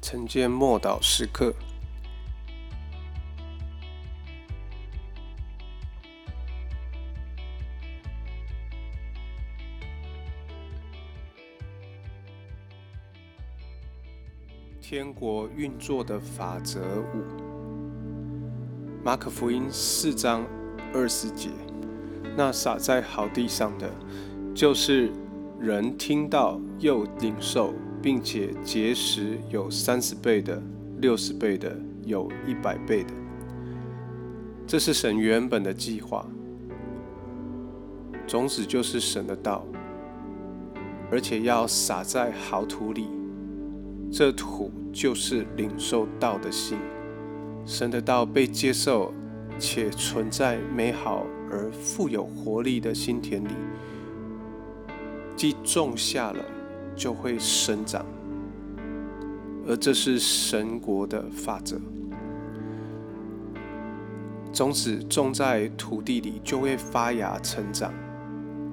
[0.00, 1.54] 晨间默祷时刻。
[14.80, 17.22] 天国运作的法则五，
[19.04, 20.46] 马可福音四章
[20.94, 21.50] 二十节，
[22.34, 23.92] 那撒在好地上的，
[24.54, 25.12] 就是
[25.60, 27.74] 人听到又领受。
[28.00, 30.62] 并且结实有三十倍的、
[31.00, 33.12] 六十倍的、有一百倍的，
[34.66, 36.26] 这是神原本的计划。
[38.26, 39.66] 种子就是神的道，
[41.10, 43.08] 而且要撒在好土里，
[44.12, 46.78] 这土就是领受道的心。
[47.64, 49.12] 神的道被接受
[49.58, 53.54] 且存在美好而富有活力的心田里，
[55.34, 56.44] 既种下了。
[56.98, 58.04] 就会生长，
[59.66, 61.80] 而这是神国的法则。
[64.52, 67.94] 种子种在土地里，就会发芽成长，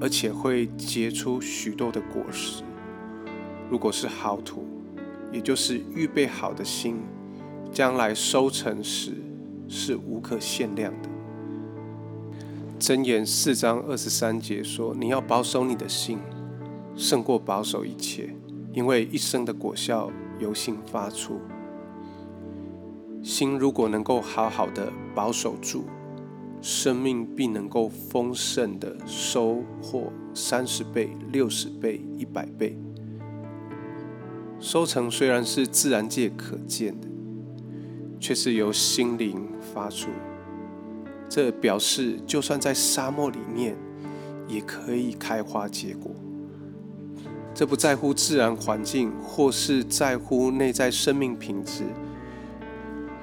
[0.00, 2.64] 而且会结出许多的果实。
[3.68, 4.66] 如果是好土，
[5.30, 6.96] 也就是预备好的心，
[7.70, 9.12] 将来收成时
[9.68, 11.08] 是无可限量的。
[12.78, 16.18] 箴言四章二十三节说：“你要保守你的心。”
[16.96, 18.34] 胜过保守一切，
[18.72, 21.40] 因为一生的果效由心发出。
[23.22, 25.84] 心如果能够好好的保守住，
[26.62, 32.78] 生命必能够丰盛的收获三十倍、六十倍、一百倍。
[34.58, 37.08] 收成虽然是自然界可见的，
[38.18, 40.08] 却是由心灵发出。
[41.28, 43.76] 这表示，就算在沙漠里面，
[44.48, 46.10] 也可以开花结果。
[47.56, 51.84] 这不在乎自然环境，或是在乎内在生命品质，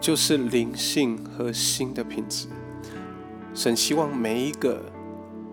[0.00, 2.46] 就是灵性和心的品质。
[3.52, 4.82] 神希望每一个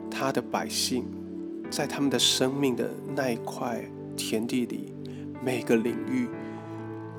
[0.10, 1.04] 他的百姓，
[1.70, 3.84] 在他们的生命的那一块
[4.16, 4.94] 田地里，
[5.44, 6.30] 每个领域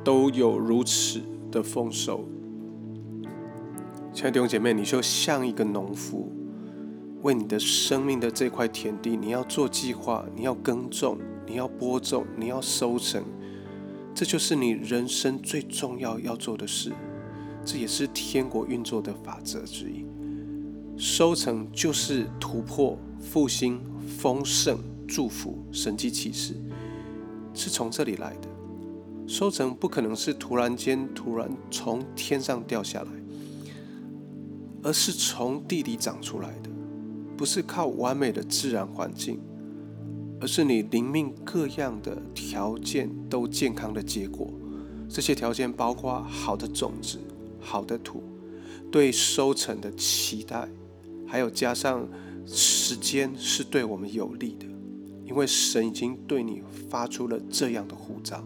[0.03, 2.27] 都有如此的丰收。
[4.15, 6.32] 亲爱的弟兄姐妹，你就像一个农夫，
[7.21, 11.19] 为你的生命的这块田地，你要做计划，你要耕种。
[11.47, 13.22] 你要播种，你要收成，
[14.14, 16.92] 这就是你人生最重要要做的事。
[17.64, 20.04] 这也是天国运作的法则之一。
[20.97, 26.54] 收成就是突破、复兴、丰盛、祝福、神迹启示，
[27.54, 28.48] 是从这里来的。
[29.26, 33.09] 收成不可能是突然间突然从天上掉下来，
[34.82, 36.70] 而是从地里长出来的，
[37.36, 39.41] 不是靠完美的自然环境。
[40.42, 44.53] 而是你灵命各样的条件都健康的结果，
[45.08, 47.20] 这些条件包括好的种子、
[47.60, 48.25] 好的土、
[48.91, 50.69] 对收成的期待，
[51.28, 52.08] 还有加上
[52.44, 54.66] 时间是对我们有利的，
[55.25, 56.60] 因为神已经对你
[56.91, 58.42] 发出了这样的护照，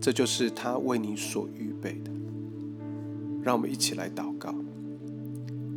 [0.00, 2.12] 这就是他为你所预备的。
[3.42, 4.54] 让我们一起来祷告，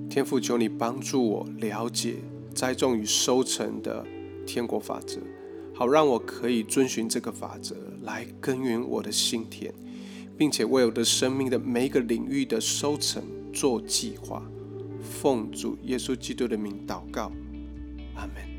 [0.07, 2.17] 天父，求你帮助我了解
[2.53, 4.05] 栽种与收成的。
[4.45, 5.19] 天国法则，
[5.73, 9.73] 好让我可以遵循这个法则来耕耘我的心田，
[10.37, 14.43] 并且为我的生命的每一个领域的收成做计划。
[15.01, 17.31] 奉主耶稣基督的名祷告，
[18.15, 18.50] 阿门。